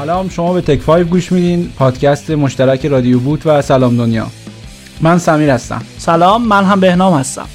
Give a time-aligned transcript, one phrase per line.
[0.00, 4.26] سلام شما به تک 5 گوش میدین پادکست مشترک رادیو بوت و سلام دنیا.
[5.00, 5.82] من سمیر هستم.
[5.98, 7.46] سلام من هم بهنام هستم.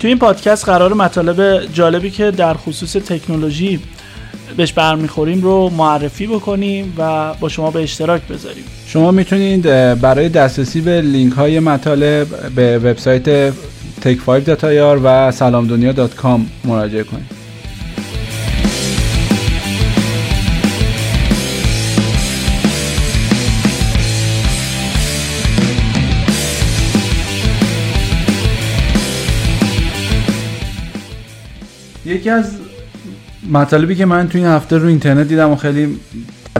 [0.00, 3.80] تو این پادکست قرار مطالب جالبی که در خصوص تکنولوژی
[4.56, 8.64] بهش برمیخوریم رو معرفی بکنیم و با شما به اشتراک بذاریم.
[8.86, 9.62] شما می‌تونید
[10.00, 13.50] برای دسترسی به لینک های مطالب به وبسایت
[14.04, 14.48] take5
[15.04, 17.35] و سلامدنیا.com مراجعه کنید.
[32.16, 32.56] یکی از
[33.52, 35.96] مطالبی که من توی این هفته رو اینترنت دیدم و خیلی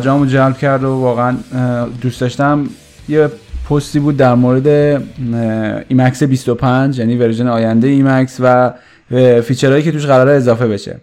[0.01, 1.37] توجهمو جلب کرد و واقعا
[2.01, 2.69] دوست داشتم
[3.09, 3.29] یه
[3.71, 4.67] پستی بود در مورد
[5.89, 8.73] Emacs 25 یعنی version آینده Emacs و
[9.43, 11.01] feature هایی که توش قراره اضافه بشه.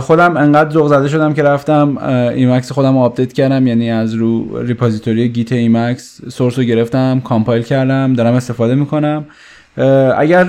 [0.00, 1.98] خودم انقدر ذوق زده شدم که رفتم
[2.34, 7.62] Emacs خودم رو update کردم یعنی از رو repository Git Emacs source رو گرفتم compile
[7.62, 9.24] کردم دارم استفاده می‌کنم.
[10.16, 10.44] اگر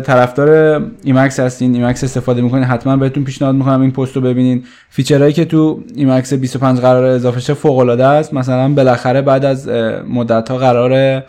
[0.00, 4.64] طرفدار Emacs هستین Emacs استفاده می‌کنین حتما بهتون پیشنهاد می‌کنم این پست رو ببینین.
[4.88, 8.34] feature هایی که تو Emacs 25 قرار اضافه شه فوق العاده است.
[8.34, 9.68] مثلا بالاخره بعد از
[10.08, 11.22] مدت ها قرار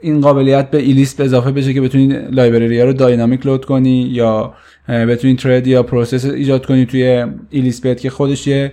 [0.00, 4.54] این قابلیت به Elisp اضافه بشه که بتونید library ها رو dynamic load کنی یا
[4.88, 8.72] بتونید thread یا process ایجاد کنی توی Elisp که خودش یه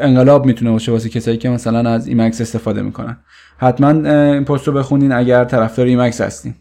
[0.00, 3.16] انقلاب می‌تونه باشه واسه کسایی که مثلا از Emacs استفاده می‌کنن.
[3.58, 6.54] حتما این پست رو بخونین اگر طرفدار Emacs هستین.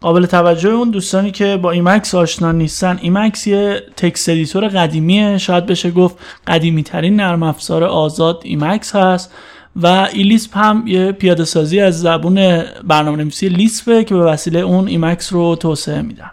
[0.00, 5.38] قابل توجه اون دوستانی که با Emacs آشنا نیستن Emacs یه text editor قدیمیه.
[5.38, 9.32] شاید بشه گفت قدیمی ترین نرم افزار آزاد Emacs هست
[9.76, 14.58] و Elisp هم یه پیاده سازی از زبون برنامه نویسی Lisp ه که به وسیله
[14.58, 16.30] اون Emacs رو توسعه میدن.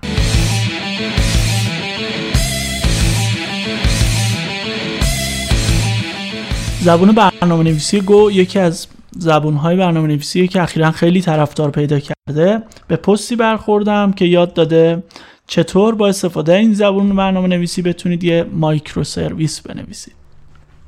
[6.88, 12.64] زبون برنامه نویسی گو یکی از زبونهای برنامه نویسی که اخیرا خیلی طرفدار پیدا کرده.
[12.88, 15.04] به پستی برخوردم که یاد داده
[15.48, 20.14] چطور با استفاده این زبون برنامه نویسی بتونید یه مایکرو سرویس بنویسید.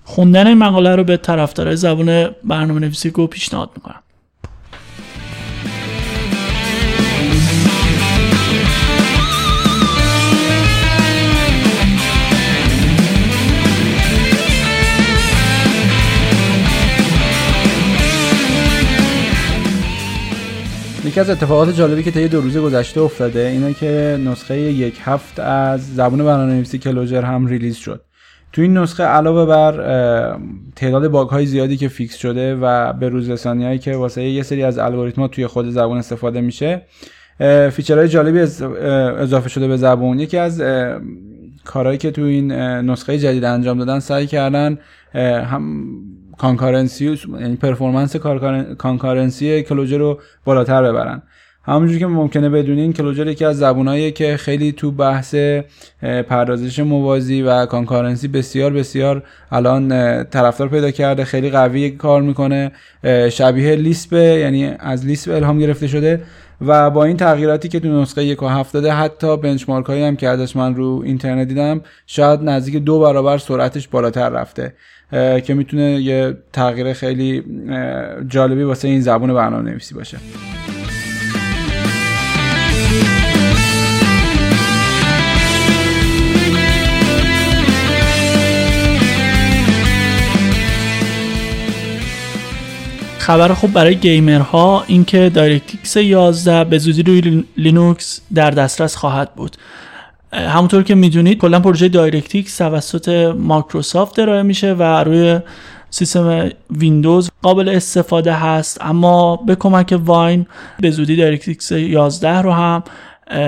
[0.04, 4.04] خوندن این مقاله رو به طرفدارای زبون برنامه نویسی گو پیشنهاد می‌کنم.
[21.10, 25.40] یکی از اتفاقات جالبی که طی دو روز گذشته افتاده اینه که نسخه یک هفت
[25.40, 28.02] از زبون برنامه‌نویسی Clojure هم release شد.
[28.54, 29.72] تو این نسخه علاوه بر
[30.76, 34.64] تعداد bug های زیادی که fix شده و به روز هایی که واسه یه سری
[34.64, 36.82] از الگوریتما توی خود زبون استفاده میشه
[37.72, 40.20] feature های جالبی اضافه شده به زبون.
[40.20, 40.64] یکی از
[41.66, 44.78] کارهایی که تو این نسخه جدید انجام دادن سعی کردن
[45.16, 45.88] هم
[46.40, 48.16] concurrency یعنی performance
[48.78, 51.22] concurrency Clojure رو بالاتر ببرن.
[51.70, 55.36] همونجور که ممکنه بدونین Clojure یکی از زبونایی که خیلی تو بحث
[56.02, 59.90] پردازش موازی و concurrency بسیار بسیار الان
[60.24, 62.72] طرفدار پیدا کرده خیلی قوی کار می‌کنه.
[63.32, 66.22] شبیه Lisp یعنی از Lisp الهام گرفته شده
[66.62, 70.16] و با این تغییراتی که تو نسخه یک و هفت داده حتی benchmark هایی هم
[70.16, 74.74] که ازش من رو اینترنت دیدم شاید نزدیک دو برابر سرعتش بالاتر رفته.
[75.44, 77.44] که می‌تونه یه تغییر خیلی
[78.28, 80.18] جالبی واسه این زبون برنامه نویسی باشه.
[93.30, 99.36] خبر خوب برای gamer ها اینکه DirectX 11 به زودی روی لینوکس در دسترس خواهد
[99.36, 99.58] بود.
[100.34, 105.40] همونطور که می‌دونید کلا پروژه DirectX توسط مایکروسافت ارائه میشه و روی
[105.90, 108.78] سیستم ویندوز قابل استفاده هست.
[108.82, 110.46] اما به کمک Wine
[110.80, 112.84] به زودی DirectX 11 رو هم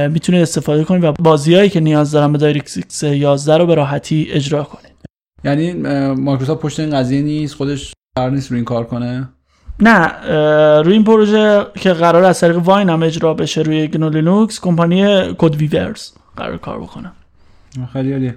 [0.10, 4.64] می‌تونید استفاده کنید و بازیهایی که نیاز دارن به DirectX 11 رو به راحتی اجرا
[4.64, 4.96] کنید.
[5.44, 5.74] یعنی
[6.14, 9.30] مایکروسافت پشت این قضیه نیست؟ خودش قرار نیست روی این کار کنه؟
[9.82, 10.08] نه
[10.82, 15.34] روی این پروژه که قرار از طریق Wine هم اجرا بشه روی گنو لینوکس کمپانی
[15.38, 17.12] CodeWeavers قراره کار بکنه
[17.94, 18.36] خیلی عالیه.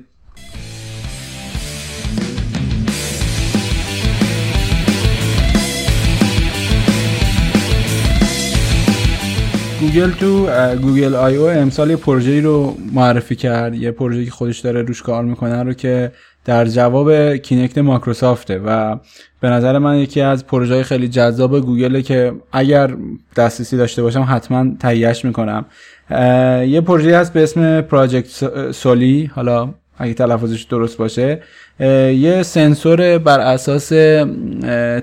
[9.80, 14.82] گوگل تو Google I/O امسال یه پروژه‌ای رو معرفی کرد یه پروژه‌ای که خودش داره
[14.82, 16.12] روش کار می‌کنه رو که
[16.44, 18.96] در جواب Kinect مایکروسافته و
[19.40, 22.96] به نظر من یکی از پروژه خیلی جذاب گوگل که اگر
[23.36, 25.64] دسترسی داشته باشم حتما تهیهش می‌کنم.
[26.68, 29.30] یه پروژه هست به اسم پراجکت سولی.
[29.34, 31.42] حالا اگه تلفظش درست باشه
[31.80, 33.88] یه سنسور بر اساس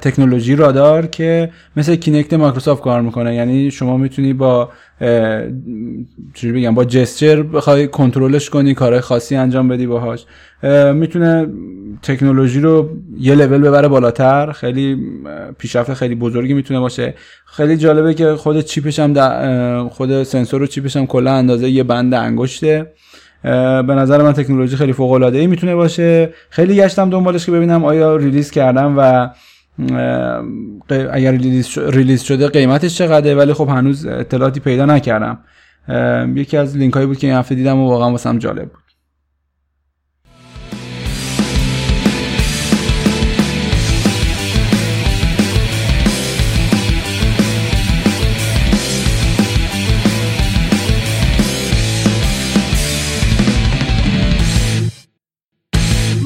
[0.02, 3.36] تکنولوژی رادار که مثل کینکت مایکروسافت کار می‌کنه.
[3.36, 4.70] یعنی شما می‌تونی با
[6.34, 10.26] چجوری بگم با جستر بخوای کنترلش کنی کارهای خاصی انجام بدی باهاش.
[10.94, 11.48] می‌تونه
[12.04, 12.90] تکنولوژی رو
[13.20, 14.52] یه لول ببره بالاتر.
[14.52, 14.98] خیلی
[15.58, 17.14] پیشرفت خیلی بزرگی می‌تونه باشه.
[17.46, 21.70] خیلی جالبه که خود chip ش هم خود سنسور و chip ش هم کلا اندازه
[21.70, 22.92] یه بند انگشته.
[23.44, 26.34] به نظر من تکنولوژی خیلی فوق العاده ای می‌تونه باشه.
[26.50, 29.30] خیلی گشتم دنبالش که ببینم آیا release کردن و
[30.90, 31.32] اگر
[31.92, 35.40] release شده قیمتش چقدره؟ ولی خب هنوز اطلاعاتی پیدا نکردم.
[36.36, 38.91] یکی از لینک هایی بود که این هفته دیدم و واقعا واسم جالب بود.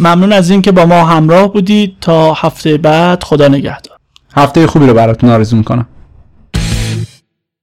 [0.06, 1.98] ممنون از اینکه با ما همراه بودید.
[2.02, 3.98] تا هفته بعد خدا نگهدار.
[4.36, 5.86] هفته خوبی رو براتون آرزو می‌کنم.